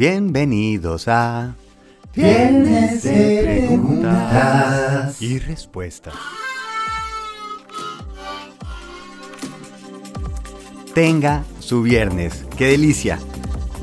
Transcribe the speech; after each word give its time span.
Bienvenidos 0.00 1.08
a 1.08 1.56
Viernes 2.16 3.02
de 3.02 3.66
preguntas. 3.68 5.20
y 5.20 5.38
respuestas. 5.38 6.14
Tenga 10.94 11.44
su 11.58 11.82
viernes, 11.82 12.46
qué 12.56 12.68
delicia. 12.68 13.18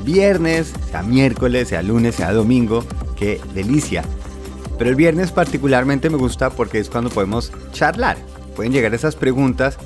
Viernes, 0.02 0.74
sea 0.90 1.04
miércoles, 1.04 1.68
sea 1.68 1.82
lunes, 1.82 2.16
sea 2.16 2.32
domingo, 2.32 2.84
qué 3.16 3.40
delicia. 3.54 4.02
Pero 4.76 4.90
el 4.90 4.96
viernes 4.96 5.30
particularmente 5.30 6.10
me 6.10 6.16
gusta 6.16 6.50
porque 6.50 6.80
es 6.80 6.90
cuando 6.90 7.10
podemos 7.10 7.52
charlar. 7.70 8.16
Pueden 8.56 8.72
llegar 8.72 8.92
esas 8.92 9.14
preguntas 9.14 9.78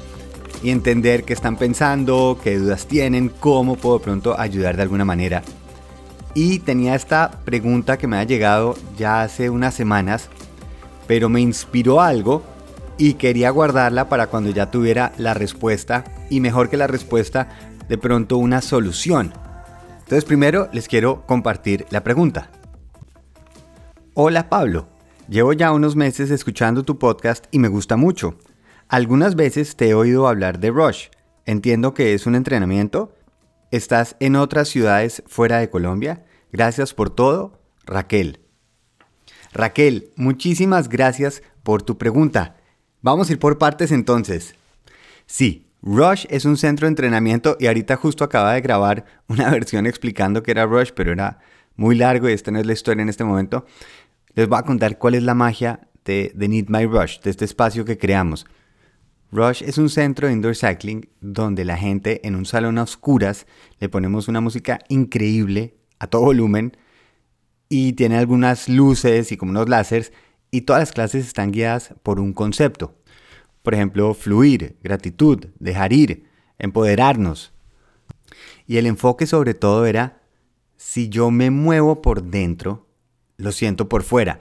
y 0.62 0.70
entender 0.70 1.24
qué 1.24 1.34
están 1.34 1.58
pensando, 1.58 2.40
qué 2.42 2.56
dudas 2.56 2.86
tienen, 2.86 3.28
cómo 3.28 3.76
puedo 3.76 3.98
pronto 3.98 4.40
ayudar 4.40 4.76
de 4.76 4.82
alguna 4.84 5.04
manera. 5.04 5.42
Y 6.34 6.60
tenía 6.60 6.94
esta 6.94 7.30
pregunta 7.44 7.98
que 7.98 8.06
me 8.06 8.16
ha 8.16 8.24
llegado 8.24 8.74
ya 8.96 9.22
hace 9.22 9.50
unas 9.50 9.74
semanas, 9.74 10.28
pero 11.06 11.28
me 11.28 11.40
inspiró 11.40 12.00
algo 12.00 12.42
y 12.96 13.14
quería 13.14 13.50
guardarla 13.50 14.08
para 14.08 14.28
cuando 14.28 14.50
ya 14.50 14.70
tuviera 14.70 15.12
la 15.18 15.34
respuesta 15.34 16.04
y 16.30 16.40
mejor 16.40 16.70
que 16.70 16.76
la 16.76 16.86
respuesta, 16.86 17.48
de 17.88 17.98
pronto 17.98 18.38
una 18.38 18.62
solución. 18.62 19.32
Entonces 19.98 20.24
primero 20.24 20.68
les 20.72 20.88
quiero 20.88 21.26
compartir 21.26 21.86
la 21.90 22.02
pregunta. 22.02 22.50
Hola 24.14 24.48
Pablo, 24.48 24.88
llevo 25.28 25.52
ya 25.52 25.72
unos 25.72 25.96
meses 25.96 26.30
escuchando 26.30 26.82
tu 26.82 26.98
podcast 26.98 27.46
y 27.50 27.58
me 27.58 27.68
gusta 27.68 27.96
mucho. 27.96 28.36
Algunas 28.88 29.36
veces 29.36 29.76
te 29.76 29.88
he 29.88 29.94
oído 29.94 30.28
hablar 30.28 30.58
de 30.60 30.70
Rush. 30.70 31.08
Entiendo 31.44 31.94
que 31.94 32.14
es 32.14 32.26
un 32.26 32.34
entrenamiento. 32.34 33.14
¿Estás 33.72 34.16
en 34.20 34.36
otras 34.36 34.68
ciudades 34.68 35.22
fuera 35.26 35.58
de 35.58 35.70
Colombia? 35.70 36.26
Gracias 36.52 36.92
por 36.92 37.08
todo, 37.08 37.58
Raquel. 37.86 38.38
Raquel, 39.54 40.10
muchísimas 40.14 40.90
gracias 40.90 41.42
por 41.62 41.82
tu 41.82 41.96
pregunta. 41.96 42.56
Vamos 43.00 43.30
a 43.30 43.32
ir 43.32 43.38
por 43.38 43.56
partes 43.56 43.90
entonces. 43.90 44.56
Sí, 45.24 45.70
Rush 45.80 46.26
es 46.28 46.44
un 46.44 46.58
centro 46.58 46.84
de 46.84 46.90
entrenamiento 46.90 47.56
y 47.58 47.66
ahorita 47.66 47.96
justo 47.96 48.24
acaba 48.24 48.52
de 48.52 48.60
grabar 48.60 49.06
una 49.26 49.48
versión 49.50 49.86
explicando 49.86 50.42
que 50.42 50.50
era 50.50 50.66
Rush, 50.66 50.90
pero 50.94 51.10
era 51.10 51.38
muy 51.74 51.96
largo 51.96 52.28
y 52.28 52.32
esta 52.34 52.50
no 52.50 52.60
es 52.60 52.66
la 52.66 52.74
historia 52.74 53.00
en 53.00 53.08
este 53.08 53.24
momento. 53.24 53.64
Les 54.34 54.48
voy 54.48 54.58
a 54.58 54.64
contar 54.64 54.98
cuál 54.98 55.14
es 55.14 55.22
la 55.22 55.32
magia 55.32 55.88
de, 56.04 56.30
de 56.34 56.48
Need 56.48 56.66
My 56.68 56.84
Rush, 56.84 57.20
de 57.20 57.30
este 57.30 57.46
espacio 57.46 57.86
que 57.86 57.96
creamos. 57.96 58.44
Rush 59.32 59.62
es 59.62 59.78
un 59.78 59.88
centro 59.88 60.28
de 60.28 60.34
indoor 60.34 60.54
cycling 60.54 61.08
donde 61.22 61.64
la 61.64 61.78
gente 61.78 62.20
en 62.26 62.36
un 62.36 62.44
salón 62.44 62.76
a 62.76 62.82
oscuras 62.82 63.46
le 63.80 63.88
ponemos 63.88 64.28
una 64.28 64.42
música 64.42 64.78
increíble 64.90 65.74
a 65.98 66.06
todo 66.06 66.20
volumen 66.20 66.76
y 67.70 67.94
tiene 67.94 68.18
algunas 68.18 68.68
luces 68.68 69.32
y 69.32 69.38
como 69.38 69.52
unos 69.52 69.70
láseres 69.70 70.12
y 70.50 70.60
todas 70.60 70.82
las 70.82 70.92
clases 70.92 71.26
están 71.26 71.50
guiadas 71.50 71.94
por 72.02 72.20
un 72.20 72.34
concepto. 72.34 72.94
Por 73.62 73.72
ejemplo, 73.72 74.12
fluir, 74.12 74.76
gratitud, 74.82 75.46
dejar 75.58 75.94
ir, 75.94 76.28
empoderarnos. 76.58 77.54
Y 78.66 78.76
el 78.76 78.84
enfoque 78.84 79.26
sobre 79.26 79.54
todo 79.54 79.86
era, 79.86 80.20
si 80.76 81.08
yo 81.08 81.30
me 81.30 81.50
muevo 81.50 82.02
por 82.02 82.22
dentro, 82.22 82.86
lo 83.38 83.50
siento 83.50 83.88
por 83.88 84.02
fuera. 84.02 84.40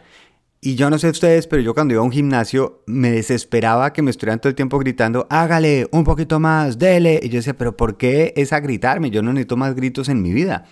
Y 0.64 0.76
yo 0.76 0.92
no 0.92 1.00
sé 1.00 1.10
ustedes, 1.10 1.48
pero 1.48 1.64
yo 1.64 1.74
cuando 1.74 1.96
iba 1.96 2.02
a 2.02 2.06
un 2.06 2.12
gimnasio 2.12 2.84
me 2.86 3.10
desesperaba 3.10 3.94
que 3.94 4.04
me 4.04 4.12
estuvieran 4.12 4.40
todo 4.40 4.50
el 4.50 4.56
tiempo 4.56 4.78
gritando, 4.78 5.26
hágale 5.32 5.88
un 5.92 6.04
poquito 6.04 6.40
más, 6.40 6.78
dele. 6.78 7.20
Y 7.24 7.30
yo 7.30 7.38
decía, 7.38 7.58
pero 7.58 7.76
¿por 7.76 7.98
qué 7.98 8.32
es 8.38 8.54
a 8.54 8.60
gritarme? 8.60 9.10
Yo 9.10 9.24
no 9.24 9.34
necesito 9.34 9.58
más 9.58 9.74
gritos 9.74 10.08
en 10.08 10.22
mi 10.22 10.34
vida. 10.34 10.66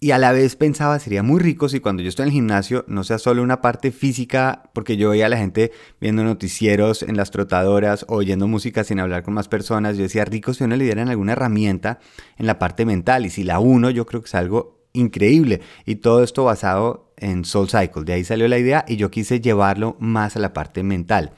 Y 0.00 0.10
a 0.10 0.18
la 0.18 0.32
vez 0.32 0.56
pensaba, 0.56 0.98
sería 0.98 1.22
muy 1.22 1.38
rico 1.40 1.68
si 1.68 1.78
cuando 1.78 2.02
yo 2.02 2.08
estoy 2.08 2.24
en 2.24 2.28
el 2.28 2.32
gimnasio 2.32 2.84
no 2.88 3.04
sea 3.04 3.18
solo 3.18 3.44
una 3.44 3.60
parte 3.60 3.92
física, 3.92 4.70
porque 4.72 4.96
yo 4.96 5.10
veía 5.10 5.26
a 5.26 5.28
la 5.28 5.38
gente 5.38 5.70
viendo 6.00 6.24
noticieros 6.24 7.04
en 7.04 7.16
las 7.16 7.30
trotadoras 7.30 8.06
o 8.08 8.16
oyendo 8.16 8.48
música 8.48 8.82
sin 8.82 8.98
hablar 8.98 9.22
con 9.22 9.34
más 9.34 9.46
personas. 9.46 9.96
Yo 9.96 10.02
decía, 10.02 10.24
rico 10.24 10.52
si 10.52 10.64
uno 10.64 10.76
le 10.76 10.84
dieran 10.84 11.08
alguna 11.08 11.32
herramienta 11.32 12.00
en 12.36 12.46
la 12.46 12.58
parte 12.58 12.84
mental. 12.84 13.24
Y 13.24 13.30
si 13.30 13.44
la 13.44 13.60
uno, 13.60 13.90
yo 13.90 14.04
creo 14.04 14.20
que 14.20 14.26
es 14.26 14.34
algo 14.34 14.77
increíble. 14.92 15.60
Y 15.84 15.96
todo 15.96 16.22
esto 16.22 16.44
basado 16.44 17.12
en 17.16 17.44
Soul 17.44 17.68
Cycle. 17.68 18.04
De 18.04 18.12
ahí 18.12 18.24
salió 18.24 18.48
la 18.48 18.58
idea 18.58 18.84
y 18.86 18.96
yo 18.96 19.10
quise 19.10 19.40
llevarlo 19.40 19.96
más 19.98 20.36
a 20.36 20.40
la 20.40 20.52
parte 20.52 20.82
mental. 20.82 21.32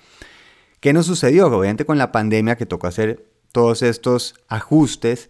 ¿Qué 0.80 0.92
nos 0.92 1.06
sucedió? 1.06 1.46
Obviamente 1.46 1.84
con 1.84 1.98
la 1.98 2.12
pandemia 2.12 2.56
que 2.56 2.66
tocó 2.66 2.86
hacer 2.86 3.26
todos 3.52 3.82
estos 3.82 4.34
ajustes 4.48 5.28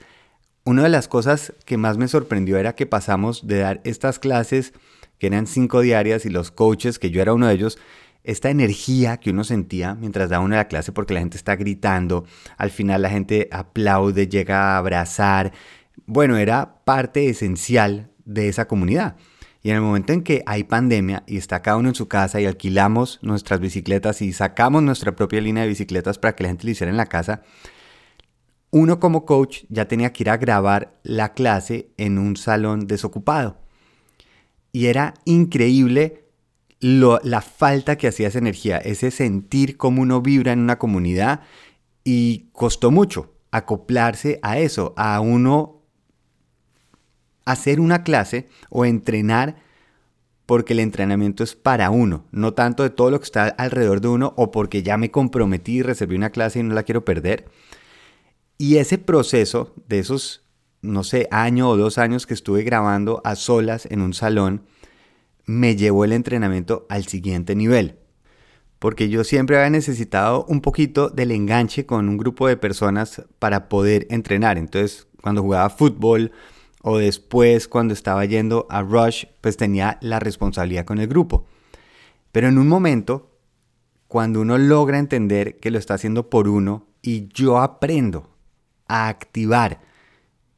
una 0.65 0.83
de 0.83 0.89
las 0.91 1.09
cosas 1.09 1.55
que 1.65 1.79
más 1.79 1.97
me 1.97 2.07
sorprendió 2.07 2.59
era 2.59 2.75
que 2.75 2.87
pasamos 2.87 3.47
de 3.47 3.59
dar 3.59 3.81
estas 3.85 4.19
clases 4.19 4.75
que 5.19 5.27
eran 5.27 5.47
cinco 5.47 5.81
diarias 5.81 6.27
y 6.27 6.31
los 6.31 6.51
coaches, 6.51 6.99
que 6.99 7.11
yo 7.11 7.23
era 7.23 7.33
uno 7.33 7.47
de 7.47 7.55
ellos, 7.55 7.79
esta 8.25 8.51
energía 8.51 9.17
que 9.17 9.31
uno 9.31 9.43
sentía 9.45 9.95
mientras 9.95 10.29
daba 10.29 10.45
una 10.45 10.57
la 10.57 10.69
clase 10.69 10.93
porque 10.93 11.15
la 11.15 11.21
gente 11.21 11.39
está 11.39 11.57
gritando, 11.57 12.25
al 12.59 12.71
final 12.71 13.03
la 13.03 13.11
gente 13.11 13.49
aplaude, 13.51 14.29
llega 14.29 14.75
a 14.75 14.79
abrazar, 14.79 15.53
bueno, 16.13 16.37
era 16.39 16.83
parte 16.85 17.29
esencial 17.29 18.11
de 18.25 18.49
esa 18.49 18.67
comunidad. 18.67 19.15
Y 19.63 19.71
en 19.71 19.77
el 19.77 19.83
momento 19.83 20.13
en 20.13 20.25
que 20.25 20.43
hay 20.45 20.65
pandemia 20.65 21.23
y 21.29 21.37
está 21.37 21.63
cada 21.63 21.77
uno 21.77 21.91
en 21.91 21.95
su 21.95 22.09
casa 22.09 22.41
y 22.41 22.47
alquilamos 22.47 23.21
nuestras 23.23 23.61
bicicletas 23.61 24.21
y 24.21 24.33
sacamos 24.33 24.83
nuestra 24.83 25.15
propia 25.15 25.41
línea 25.41 25.63
de 25.63 25.69
bicicletas 25.69 26.19
para 26.19 26.35
que 26.35 26.43
la 26.43 26.49
gente 26.49 26.65
lo 26.65 26.73
hiciera 26.73 26.91
en 26.91 26.97
la 26.97 27.07
casa, 27.07 27.43
uno 28.73 28.99
como 28.99 29.25
coach 29.25 29.63
ya 29.69 29.87
tenía 29.87 30.13
que 30.13 30.25
ir 30.25 30.31
a 30.31 30.37
grabar 30.37 30.99
la 31.05 31.33
clase 31.33 31.91
en 31.97 32.19
un 32.19 32.37
salón 32.37 32.89
desocupado. 32.89 33.59
Y 34.73 34.87
era 34.87 35.15
increíble 35.25 36.25
la 36.81 37.41
falta 37.41 37.97
que 37.97 38.09
hacía 38.09 38.27
esa 38.27 38.39
energía, 38.39 38.79
ese 38.79 39.13
sentir 39.13 39.77
cómo 39.77 40.03
uno 40.03 40.23
vibra 40.23 40.51
en 40.51 40.59
una 40.59 40.79
comunidad 40.79 41.43
y 42.03 42.49
costó 42.51 42.91
mucho 42.91 43.33
acoplarse 43.53 44.41
a 44.43 44.59
eso, 44.59 44.93
a 44.97 45.21
uno 45.21 45.80
hacer 47.51 47.81
una 47.81 48.03
clase 48.03 48.49
o 48.69 48.85
entrenar 48.85 49.57
porque 50.47 50.73
el 50.73 50.81
entrenamiento 50.81 51.45
es 51.45 51.55
para 51.55 51.91
uno, 51.91 52.25
no 52.33 52.55
tanto 52.55 52.83
de 52.83 52.91
todo 52.91 53.11
lo 53.11 53.21
que 53.21 53.25
está 53.25 53.47
alrededor 53.49 54.01
de 54.01 54.09
uno 54.09 54.35
o 54.37 54.51
porque 54.51 54.83
ya 54.83 54.97
me 54.97 55.11
comprometí 55.11 55.77
y 55.77 55.83
reservé 55.83 56.17
una 56.17 56.31
clase 56.31 56.59
y 56.59 56.63
no 56.63 56.75
la 56.75 56.83
quiero 56.83 57.05
perder 57.05 57.47
y 58.61 58.77
ese 58.77 58.99
proceso 58.99 59.73
de 59.89 60.01
esos, 60.01 60.45
no 60.83 61.03
sé, 61.03 61.29
año 61.31 61.71
o 61.71 61.79
dos 61.79 61.97
años 61.97 62.27
que 62.27 62.35
estuve 62.35 62.63
grabando 62.63 63.23
a 63.25 63.35
solas 63.35 63.87
en 63.91 64.03
un 64.03 64.13
salón, 64.13 64.67
me 65.47 65.77
llevó 65.77 66.05
el 66.05 66.13
entrenamiento 66.13 66.85
al 66.91 67.07
siguiente 67.07 67.55
nivel. 67.55 67.97
Porque 68.79 69.09
yo 69.09 69.25
siempre 69.25 69.57
había 69.57 69.71
necesitado 69.71 70.45
un 70.45 70.61
poquito 70.61 71.09
del 71.09 71.31
enganche 71.31 71.87
con 71.87 72.07
un 72.11 72.19
grupo 72.19 72.49
de 72.49 72.59
personas 72.59 73.23
para 73.39 73.71
poder 73.71 74.07
entrenar. 74.11 74.59
Entonces, 74.59 75.07
cuando 75.23 75.41
jugaba 75.41 75.71
fútbol 75.71 76.31
o 76.83 76.99
después 76.99 77.69
cuando 77.69 77.95
estaba 77.95 78.25
yendo 78.25 78.67
a 78.71 78.83
Rush, 78.83 79.25
pues 79.41 79.57
tenía 79.57 79.99
la 80.01 80.19
responsabilidad 80.19 80.85
con 80.85 80.99
el 80.99 81.09
grupo. 81.09 81.47
Pero 82.33 82.49
en 82.49 82.59
un 82.59 82.69
momento, 82.69 83.31
cuando 84.09 84.41
uno 84.41 84.57
logra 84.59 84.99
entender 84.99 85.59
que 85.59 85.71
lo 85.71 85.79
está 85.79 85.95
haciendo 85.95 86.31
por 86.31 86.49
uno 86.49 86.87
y 87.03 87.29
yo 87.29 87.59
aprendo 87.59 88.31
a 88.87 89.09
activar 89.09 89.81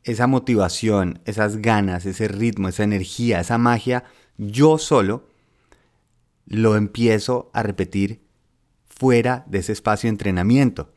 esa 0.05 0.27
motivación, 0.27 1.21
esas 1.25 1.59
ganas, 1.59 2.07
ese 2.07 2.29
ritmo, 2.29 2.69
esa 2.69 2.85
energía, 2.85 3.41
esa 3.41 3.59
magia, 3.59 4.05
yo 4.37 4.79
solo 4.79 5.29
lo 6.47 6.77
empiezo 6.77 7.51
a 7.53 7.63
repetir 7.63 8.23
fuera 8.87 9.45
de 9.47 9.59
ese 9.59 9.73
espacio 9.73 10.09
de 10.09 10.13
entrenamiento. 10.13 10.93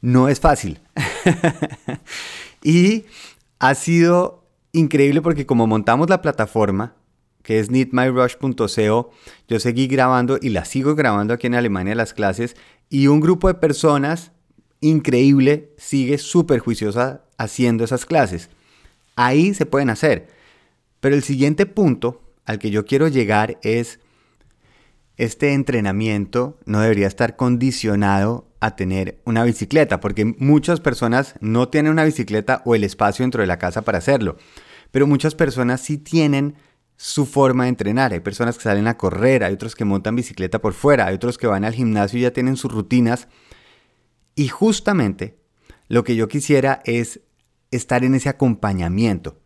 No 0.00 0.28
es 0.28 0.40
fácil. 0.40 0.80
y 2.62 3.04
ha 3.58 3.74
sido 3.74 4.43
increíble 4.74 5.22
porque 5.22 5.46
como 5.46 5.66
montamos 5.66 6.10
la 6.10 6.20
plataforma, 6.20 6.96
que 7.42 7.58
es 7.58 7.70
needmyrush.co, 7.70 9.10
yo 9.48 9.60
seguí 9.60 9.86
grabando 9.86 10.38
y 10.40 10.50
la 10.50 10.64
sigo 10.64 10.94
grabando 10.94 11.32
aquí 11.32 11.46
en 11.46 11.54
Alemania 11.54 11.94
las 11.94 12.12
clases 12.12 12.56
y 12.90 13.06
un 13.06 13.20
grupo 13.20 13.48
de 13.48 13.54
personas 13.54 14.32
increíble 14.80 15.72
sigue 15.78 16.18
súper 16.18 16.60
juiciosa 16.60 17.24
haciendo 17.38 17.84
esas 17.84 18.04
clases. 18.04 18.50
Ahí 19.16 19.54
se 19.54 19.66
pueden 19.66 19.90
hacer. 19.90 20.28
Pero 21.00 21.14
el 21.14 21.22
siguiente 21.22 21.66
punto 21.66 22.22
al 22.44 22.58
que 22.58 22.70
yo 22.70 22.84
quiero 22.84 23.08
llegar 23.08 23.58
es, 23.62 24.00
este 25.16 25.52
entrenamiento 25.52 26.58
no 26.66 26.80
debería 26.80 27.06
estar 27.06 27.36
condicionado 27.36 28.48
a 28.64 28.76
tener 28.76 29.20
una 29.24 29.44
bicicleta, 29.44 30.00
porque 30.00 30.24
muchas 30.24 30.80
personas 30.80 31.34
no 31.40 31.68
tienen 31.68 31.92
una 31.92 32.04
bicicleta 32.04 32.62
o 32.64 32.74
el 32.74 32.84
espacio 32.84 33.22
dentro 33.22 33.40
de 33.40 33.46
la 33.46 33.58
casa 33.58 33.82
para 33.82 33.98
hacerlo. 33.98 34.36
Pero 34.90 35.06
muchas 35.06 35.34
personas 35.34 35.80
sí 35.80 35.98
tienen 35.98 36.54
su 36.96 37.26
forma 37.26 37.64
de 37.64 37.70
entrenar. 37.70 38.12
Hay 38.12 38.20
personas 38.20 38.56
que 38.56 38.62
salen 38.62 38.86
a 38.86 38.96
correr, 38.96 39.44
hay 39.44 39.54
otros 39.54 39.74
que 39.74 39.84
montan 39.84 40.16
bicicleta 40.16 40.60
por 40.60 40.72
fuera, 40.72 41.06
hay 41.06 41.14
otros 41.16 41.38
que 41.38 41.46
van 41.46 41.64
al 41.64 41.74
gimnasio 41.74 42.18
y 42.18 42.22
ya 42.22 42.32
tienen 42.32 42.56
sus 42.56 42.72
rutinas 42.72 43.28
y 44.34 44.48
justamente 44.48 45.38
lo 45.88 46.04
que 46.04 46.16
yo 46.16 46.28
quisiera 46.28 46.80
es 46.84 47.20
estar 47.70 48.04
en 48.04 48.14
ese 48.14 48.28
acompañamiento. 48.28 49.40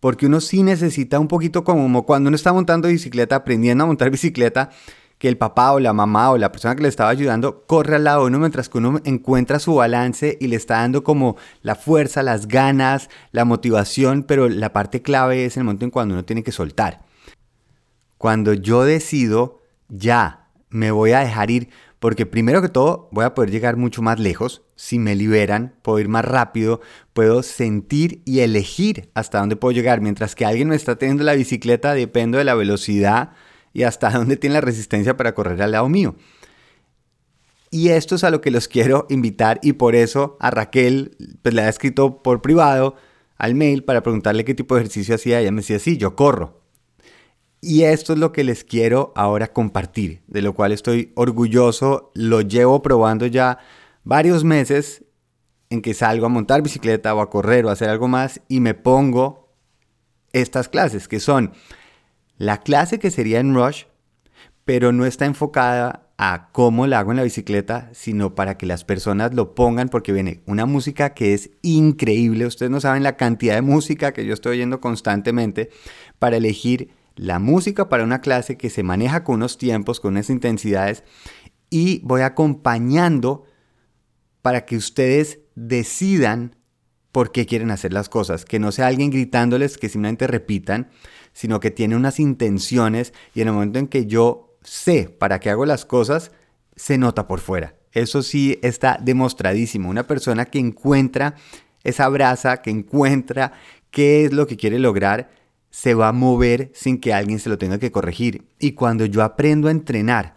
porque 0.00 0.26
uno 0.26 0.40
sí 0.40 0.64
necesita 0.64 1.20
un 1.20 1.28
poquito 1.28 1.62
como 1.62 2.04
cuando 2.04 2.26
uno 2.26 2.34
está 2.34 2.52
montando 2.52 2.88
bicicleta, 2.88 3.36
aprendiendo 3.36 3.84
a 3.84 3.86
montar 3.86 4.10
bicicleta, 4.18 4.70
que 5.22 5.28
el 5.28 5.38
papá 5.38 5.70
o 5.70 5.78
la 5.78 5.92
mamá 5.92 6.32
o 6.32 6.36
la 6.36 6.50
persona 6.50 6.74
que 6.74 6.82
le 6.82 6.88
estaba 6.88 7.08
ayudando 7.10 7.62
corre 7.68 7.94
al 7.94 8.02
lado 8.02 8.22
de 8.22 8.26
uno 8.26 8.40
mientras 8.40 8.68
que 8.68 8.78
uno 8.78 9.00
encuentra 9.04 9.60
su 9.60 9.76
balance 9.76 10.36
y 10.40 10.48
le 10.48 10.56
está 10.56 10.78
dando 10.78 11.04
como 11.04 11.36
la 11.62 11.76
fuerza, 11.76 12.24
las 12.24 12.48
ganas, 12.48 13.08
la 13.30 13.44
motivación, 13.44 14.24
pero 14.24 14.48
la 14.48 14.72
parte 14.72 15.00
clave 15.00 15.44
es 15.44 15.56
el 15.56 15.62
momento 15.62 15.84
en 15.84 15.92
cuando 15.92 16.14
uno 16.14 16.24
tiene 16.24 16.42
que 16.42 16.50
soltar. 16.50 17.02
Cuando 18.18 18.52
yo 18.52 18.82
decido, 18.82 19.60
ya, 19.88 20.48
me 20.70 20.90
voy 20.90 21.12
a 21.12 21.20
dejar 21.20 21.52
ir, 21.52 21.68
porque 22.00 22.26
primero 22.26 22.60
que 22.60 22.68
todo 22.68 23.08
voy 23.12 23.24
a 23.24 23.32
poder 23.32 23.52
llegar 23.52 23.76
mucho 23.76 24.02
más 24.02 24.18
lejos, 24.18 24.62
si 24.74 24.98
me 24.98 25.14
liberan, 25.14 25.76
puedo 25.82 26.00
ir 26.00 26.08
más 26.08 26.24
rápido, 26.24 26.80
puedo 27.12 27.44
sentir 27.44 28.22
y 28.24 28.40
elegir 28.40 29.08
hasta 29.14 29.38
dónde 29.38 29.54
puedo 29.54 29.70
llegar, 29.70 30.00
mientras 30.00 30.34
que 30.34 30.46
alguien 30.46 30.66
me 30.66 30.74
está 30.74 30.96
teniendo 30.96 31.22
la 31.22 31.34
bicicleta, 31.34 31.94
dependo 31.94 32.38
de 32.38 32.44
la 32.44 32.56
velocidad, 32.56 33.34
y 33.72 33.84
hasta 33.84 34.10
dónde 34.18 34.36
tiene 34.36 34.54
la 34.54 34.60
resistencia 34.60 35.16
para 35.16 35.34
correr 35.34 35.60
al 35.62 35.72
lado 35.72 35.88
mío. 35.88 36.14
Y 37.70 37.88
esto 37.88 38.16
es 38.16 38.24
a 38.24 38.30
lo 38.30 38.42
que 38.42 38.50
los 38.50 38.68
quiero 38.68 39.06
invitar 39.08 39.58
y 39.62 39.72
por 39.72 39.94
eso 39.94 40.36
a 40.40 40.50
Raquel 40.50 41.16
pues, 41.40 41.54
le 41.54 41.62
ha 41.62 41.68
escrito 41.70 42.22
por 42.22 42.42
privado 42.42 42.96
al 43.38 43.54
mail 43.54 43.82
para 43.82 44.02
preguntarle 44.02 44.44
qué 44.44 44.54
tipo 44.54 44.74
de 44.74 44.82
ejercicio 44.82 45.14
hacía. 45.14 45.40
Ella 45.40 45.52
me 45.52 45.62
decía, 45.62 45.78
sí, 45.78 45.96
yo 45.96 46.14
corro. 46.14 46.60
Y 47.62 47.84
esto 47.84 48.12
es 48.12 48.18
lo 48.18 48.30
que 48.30 48.44
les 48.44 48.64
quiero 48.64 49.12
ahora 49.16 49.52
compartir, 49.52 50.22
de 50.26 50.42
lo 50.42 50.52
cual 50.52 50.72
estoy 50.72 51.12
orgulloso. 51.14 52.10
Lo 52.14 52.42
llevo 52.42 52.82
probando 52.82 53.24
ya 53.24 53.58
varios 54.04 54.44
meses 54.44 55.04
en 55.70 55.80
que 55.80 55.94
salgo 55.94 56.26
a 56.26 56.28
montar 56.28 56.60
bicicleta 56.60 57.14
o 57.14 57.20
a 57.20 57.30
correr 57.30 57.64
o 57.64 57.70
a 57.70 57.72
hacer 57.72 57.88
algo 57.88 58.06
más 58.06 58.42
y 58.48 58.60
me 58.60 58.74
pongo 58.74 59.48
estas 60.32 60.68
clases 60.68 61.08
que 61.08 61.20
son 61.20 61.52
la 62.42 62.58
clase 62.58 62.98
que 62.98 63.12
sería 63.12 63.38
en 63.38 63.54
Rush, 63.54 63.84
pero 64.64 64.90
no 64.90 65.06
está 65.06 65.26
enfocada 65.26 66.08
a 66.18 66.48
cómo 66.50 66.88
la 66.88 66.98
hago 66.98 67.12
en 67.12 67.18
la 67.18 67.22
bicicleta, 67.22 67.88
sino 67.92 68.34
para 68.34 68.58
que 68.58 68.66
las 68.66 68.82
personas 68.82 69.32
lo 69.32 69.54
pongan, 69.54 69.88
porque 69.88 70.12
viene 70.12 70.42
una 70.46 70.66
música 70.66 71.14
que 71.14 71.34
es 71.34 71.50
increíble. 71.62 72.44
Ustedes 72.44 72.72
no 72.72 72.80
saben 72.80 73.04
la 73.04 73.16
cantidad 73.16 73.54
de 73.54 73.62
música 73.62 74.12
que 74.12 74.26
yo 74.26 74.34
estoy 74.34 74.56
oyendo 74.56 74.80
constantemente 74.80 75.70
para 76.18 76.38
elegir 76.38 76.90
la 77.14 77.38
música 77.38 77.88
para 77.88 78.02
una 78.02 78.20
clase 78.20 78.56
que 78.56 78.70
se 78.70 78.82
maneja 78.82 79.22
con 79.22 79.36
unos 79.36 79.56
tiempos, 79.56 80.00
con 80.00 80.14
unas 80.14 80.28
intensidades, 80.28 81.04
y 81.70 82.00
voy 82.02 82.22
acompañando 82.22 83.44
para 84.42 84.64
que 84.64 84.76
ustedes 84.76 85.38
decidan 85.54 86.56
por 87.12 87.30
qué 87.30 87.46
quieren 87.46 87.70
hacer 87.70 87.92
las 87.92 88.08
cosas, 88.08 88.44
que 88.44 88.58
no 88.58 88.72
sea 88.72 88.86
alguien 88.86 89.10
gritándoles 89.10 89.76
que 89.76 89.90
simplemente 89.90 90.26
repitan, 90.26 90.88
sino 91.34 91.60
que 91.60 91.70
tiene 91.70 91.94
unas 91.94 92.18
intenciones 92.18 93.12
y 93.34 93.42
en 93.42 93.48
el 93.48 93.54
momento 93.54 93.78
en 93.78 93.86
que 93.86 94.06
yo 94.06 94.56
sé 94.62 95.14
para 95.18 95.38
qué 95.38 95.50
hago 95.50 95.66
las 95.66 95.84
cosas, 95.84 96.32
se 96.74 96.98
nota 96.98 97.28
por 97.28 97.40
fuera. 97.40 97.74
Eso 97.92 98.22
sí 98.22 98.58
está 98.62 98.98
demostradísimo. 99.00 99.90
Una 99.90 100.06
persona 100.06 100.46
que 100.46 100.58
encuentra 100.58 101.34
esa 101.84 102.08
brasa, 102.08 102.62
que 102.62 102.70
encuentra 102.70 103.52
qué 103.90 104.24
es 104.24 104.32
lo 104.32 104.46
que 104.46 104.56
quiere 104.56 104.78
lograr, 104.78 105.30
se 105.70 105.94
va 105.94 106.08
a 106.08 106.12
mover 106.12 106.70
sin 106.74 106.98
que 106.98 107.12
alguien 107.12 107.38
se 107.38 107.50
lo 107.50 107.58
tenga 107.58 107.78
que 107.78 107.92
corregir. 107.92 108.46
Y 108.58 108.72
cuando 108.72 109.04
yo 109.04 109.22
aprendo 109.22 109.68
a 109.68 109.72
entrenar, 109.72 110.36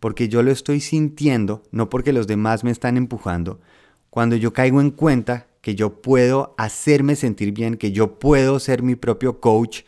porque 0.00 0.28
yo 0.28 0.42
lo 0.42 0.50
estoy 0.50 0.80
sintiendo, 0.80 1.62
no 1.70 1.90
porque 1.90 2.12
los 2.12 2.26
demás 2.26 2.64
me 2.64 2.70
están 2.70 2.96
empujando, 2.96 3.60
cuando 4.08 4.34
yo 4.34 4.52
caigo 4.52 4.80
en 4.80 4.90
cuenta 4.90 5.46
que 5.60 5.74
yo 5.74 6.00
puedo 6.00 6.54
hacerme 6.58 7.16
sentir 7.16 7.52
bien, 7.52 7.76
que 7.76 7.92
yo 7.92 8.18
puedo 8.18 8.58
ser 8.58 8.82
mi 8.82 8.96
propio 8.96 9.40
coach, 9.40 9.82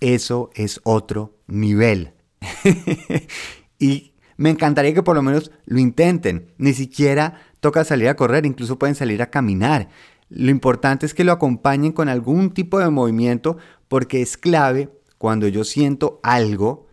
eso 0.00 0.50
es 0.54 0.80
otro 0.84 1.36
nivel. 1.46 2.12
y 3.78 4.12
me 4.36 4.50
encantaría 4.50 4.94
que 4.94 5.02
por 5.02 5.16
lo 5.16 5.22
menos 5.22 5.50
lo 5.66 5.78
intenten. 5.78 6.52
Ni 6.56 6.72
siquiera 6.72 7.42
toca 7.60 7.84
salir 7.84 8.08
a 8.08 8.16
correr, 8.16 8.46
incluso 8.46 8.78
pueden 8.78 8.94
salir 8.94 9.20
a 9.20 9.30
caminar. 9.30 9.88
Lo 10.30 10.50
importante 10.50 11.04
es 11.04 11.12
que 11.12 11.24
lo 11.24 11.32
acompañen 11.32 11.92
con 11.92 12.08
algún 12.08 12.50
tipo 12.50 12.78
de 12.78 12.88
movimiento 12.88 13.58
porque 13.88 14.22
es 14.22 14.36
clave 14.36 14.88
cuando 15.18 15.48
yo 15.48 15.64
siento 15.64 16.20
algo 16.22 16.86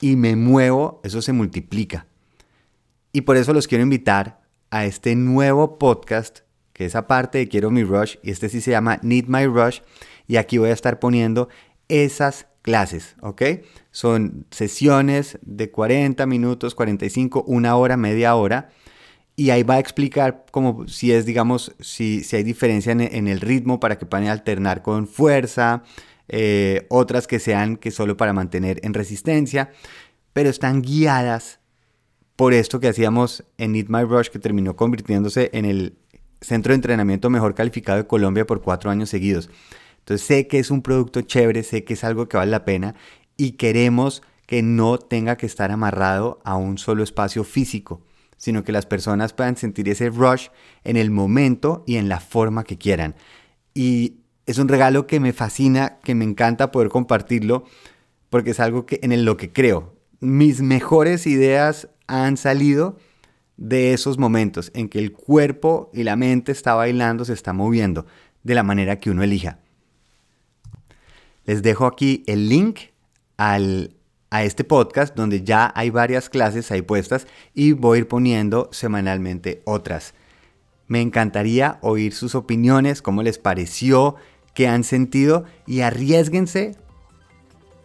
y 0.00 0.14
me 0.14 0.36
muevo, 0.36 1.00
eso 1.02 1.22
se 1.22 1.32
multiplica. 1.32 2.06
Y 3.12 3.22
por 3.22 3.36
eso 3.36 3.52
los 3.52 3.66
quiero 3.66 3.82
invitar 3.82 4.42
a 4.70 4.84
este 4.84 5.16
nuevo 5.16 5.78
podcast 5.78 6.40
que 6.72 6.86
es 6.86 6.94
aparte 6.94 7.38
de 7.38 7.48
Quiero 7.48 7.70
mi 7.70 7.84
Rush 7.84 8.16
y 8.22 8.30
este 8.30 8.48
sí 8.48 8.60
se 8.60 8.70
llama 8.70 8.98
Need 9.02 9.26
My 9.26 9.46
Rush 9.46 9.80
y 10.26 10.36
aquí 10.36 10.58
voy 10.58 10.70
a 10.70 10.72
estar 10.72 10.98
poniendo 10.98 11.48
esas 11.88 12.46
clases, 12.62 13.16
¿ok? 13.20 13.42
Son 13.90 14.46
sesiones 14.50 15.38
de 15.42 15.70
40 15.70 16.24
minutos, 16.26 16.74
45, 16.74 17.44
una 17.46 17.76
hora, 17.76 17.96
media 17.96 18.34
hora. 18.36 18.70
Y 19.34 19.50
ahí 19.50 19.62
va 19.62 19.74
a 19.74 19.78
explicar 19.78 20.44
como 20.50 20.86
si 20.88 21.12
es, 21.12 21.26
digamos, 21.26 21.74
si, 21.80 22.22
si 22.22 22.36
hay 22.36 22.42
diferencia 22.42 22.92
en, 22.92 23.28
el 23.28 23.40
ritmo 23.40 23.80
para 23.80 23.98
que 23.98 24.06
puedan 24.06 24.28
alternar 24.28 24.82
con 24.82 25.08
fuerza, 25.08 25.82
eh, 26.28 26.86
otras 26.88 27.26
que 27.26 27.38
sean 27.38 27.76
que 27.76 27.90
solo 27.90 28.16
para 28.16 28.32
mantener 28.32 28.78
en 28.84 28.94
resistencia, 28.94 29.70
pero 30.32 30.50
están 30.50 30.82
guiadas 30.82 31.60
por 32.36 32.52
esto 32.52 32.78
que 32.78 32.88
hacíamos 32.88 33.44
en 33.58 33.72
Need 33.72 33.88
My 33.88 34.02
Rush, 34.02 34.28
que 34.28 34.38
terminó 34.38 34.76
convirtiéndose 34.76 35.50
en 35.52 35.64
el 35.64 35.96
centro 36.42 36.72
de 36.72 36.76
entrenamiento 36.76 37.30
mejor 37.30 37.54
calificado 37.54 37.98
de 37.98 38.06
Colombia 38.06 38.46
por 38.46 38.60
cuatro 38.60 38.90
años 38.90 39.08
seguidos. 39.08 39.50
Entonces 40.00 40.26
sé 40.26 40.46
que 40.48 40.58
es 40.58 40.70
un 40.70 40.82
producto 40.82 41.22
chévere, 41.22 41.62
sé 41.62 41.84
que 41.84 41.94
es 41.94 42.04
algo 42.04 42.28
que 42.28 42.36
vale 42.36 42.50
la 42.50 42.64
pena 42.64 42.94
y 43.36 43.52
queremos 43.52 44.22
que 44.46 44.62
no 44.62 44.98
tenga 44.98 45.36
que 45.36 45.46
estar 45.46 45.70
amarrado 45.70 46.40
a 46.44 46.56
un 46.56 46.76
solo 46.76 47.02
espacio 47.02 47.44
físico, 47.44 48.02
sino 48.36 48.64
que 48.64 48.72
las 48.72 48.86
personas 48.86 49.32
puedan 49.32 49.56
sentir 49.56 49.88
ese 49.88 50.10
rush 50.10 50.48
en 50.84 50.96
el 50.96 51.10
momento 51.10 51.84
y 51.86 51.96
en 51.96 52.08
la 52.08 52.20
forma 52.20 52.64
que 52.64 52.76
quieran. 52.76 53.14
Y 53.72 54.16
es 54.46 54.58
un 54.58 54.68
regalo 54.68 55.06
que 55.06 55.20
me 55.20 55.32
fascina, 55.32 55.98
que 56.02 56.14
me 56.14 56.24
encanta 56.24 56.72
poder 56.72 56.88
compartirlo, 56.88 57.64
porque 58.28 58.50
es 58.50 58.60
algo 58.60 58.86
que, 58.86 58.98
en 59.02 59.24
lo 59.24 59.36
que 59.36 59.52
creo. 59.52 59.94
Mis 60.20 60.60
mejores 60.60 61.26
ideas 61.26 61.88
han 62.06 62.36
salido 62.36 62.98
de 63.56 63.92
esos 63.92 64.18
momentos 64.18 64.70
en 64.74 64.88
que 64.88 64.98
el 64.98 65.12
cuerpo 65.12 65.90
y 65.92 66.02
la 66.02 66.16
mente 66.16 66.52
está 66.52 66.74
bailando, 66.74 67.24
se 67.24 67.32
está 67.32 67.52
moviendo 67.52 68.06
de 68.42 68.54
la 68.54 68.62
manera 68.62 68.98
que 68.98 69.10
uno 69.10 69.22
elija. 69.22 69.58
Les 71.44 71.62
dejo 71.62 71.86
aquí 71.86 72.22
el 72.26 72.48
link 72.48 72.80
al, 73.36 73.96
a 74.30 74.44
este 74.44 74.64
podcast 74.64 75.14
donde 75.14 75.42
ya 75.42 75.72
hay 75.74 75.90
varias 75.90 76.28
clases 76.28 76.70
ahí 76.70 76.82
puestas 76.82 77.26
y 77.54 77.72
voy 77.72 77.96
a 77.96 78.00
ir 78.00 78.08
poniendo 78.08 78.68
semanalmente 78.72 79.62
otras. 79.64 80.14
Me 80.86 81.00
encantaría 81.00 81.78
oír 81.82 82.14
sus 82.14 82.34
opiniones, 82.34 83.02
cómo 83.02 83.22
les 83.22 83.38
pareció, 83.38 84.16
qué 84.54 84.68
han 84.68 84.84
sentido 84.84 85.44
y 85.66 85.80
arriesguense 85.80 86.76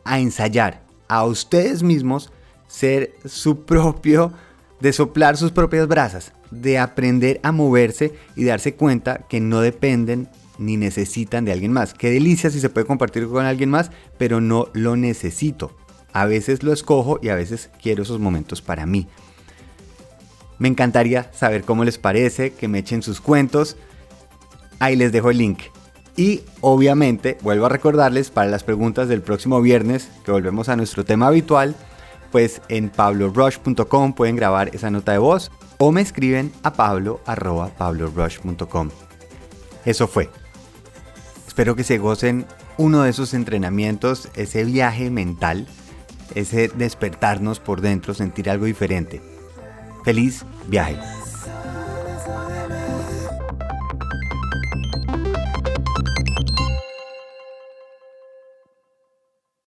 a 0.04 0.20
ensayar 0.20 0.84
a 1.08 1.26
ustedes 1.26 1.84
mismos 1.84 2.32
ser 2.68 3.16
su 3.26 3.66
propio, 3.66 4.32
de 4.80 4.94
soplar 4.94 5.38
sus 5.38 5.52
propias 5.52 5.88
brasas, 5.88 6.34
de 6.52 6.78
aprender 6.78 7.40
a 7.44 7.52
moverse 7.52 8.14
y 8.36 8.46
darse 8.46 8.76
cuenta 8.76 9.26
que 9.28 9.40
no 9.40 9.62
dependen 9.62 10.30
ni 10.58 10.78
necesitan 10.78 11.46
de 11.46 11.52
alguien 11.52 11.74
más. 11.74 11.94
Qué 11.94 12.10
delicia 12.10 12.50
si 12.50 12.60
se 12.60 12.70
puede 12.70 12.88
compartir 12.88 13.28
con 13.28 13.46
alguien 13.46 13.70
más, 13.70 13.92
pero 14.18 14.42
no 14.42 14.68
lo 14.74 14.96
necesito. 14.96 15.76
A 16.14 16.26
veces 16.26 16.64
lo 16.64 16.74
escojo 16.74 17.20
y 17.22 17.30
a 17.30 17.36
veces 17.36 17.70
quiero 17.82 18.04
esos 18.04 18.20
momentos 18.20 18.62
para 18.62 18.86
mí. 18.86 19.08
Me 20.58 20.68
encantaría 20.68 21.32
saber 21.34 21.64
cómo 21.64 21.84
les 21.84 21.98
parece, 21.98 22.54
que 22.54 22.68
me 22.68 22.80
echen 22.80 23.04
sus 23.04 23.22
cuentos. 23.22 23.78
Ahí 24.80 24.96
les 24.96 25.12
dejo 25.12 25.30
el 25.30 25.38
link. 25.38 25.60
Y 26.16 26.42
obviamente 26.62 27.38
vuelvo 27.42 27.68
a 27.68 27.70
recordarles 27.70 28.32
para 28.32 28.50
las 28.50 28.64
preguntas 28.64 29.08
del 29.08 29.22
próximo 29.22 29.62
viernes, 29.62 30.10
que 30.26 30.32
volvemos 30.32 30.68
a 30.68 30.76
nuestro 30.76 31.06
tema 31.06 31.28
habitual, 31.28 31.76
pues 32.32 32.62
en 32.70 32.90
pablorush.com 32.90 34.14
pueden 34.14 34.36
grabar 34.36 34.70
esa 34.74 34.90
nota 34.90 35.12
de 35.12 35.18
voz 35.18 35.52
o 35.78 35.92
me 35.92 36.02
escriben 36.02 36.52
a 36.64 36.74
pablo.pablorush.com. 36.74 38.90
Eso 39.86 40.08
fue. 40.08 40.30
Espero 41.48 41.76
que 41.76 41.84
se 41.84 41.98
gocen 41.98 42.46
uno 42.78 43.04
de 43.04 43.10
esos 43.10 43.34
entrenamientos, 43.34 44.30
ese 44.36 44.64
viaje 44.64 45.10
mental, 45.10 45.68
ese 46.36 46.68
despertarnos 46.68 47.60
por 47.60 47.82
dentro, 47.82 48.14
sentir 48.14 48.50
algo 48.50 48.66
diferente. 48.66 49.22
Feliz 50.04 50.46
viaje. 50.68 51.17